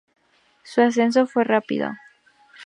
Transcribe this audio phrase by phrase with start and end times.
[0.63, 1.91] Su ascenso fue rápido.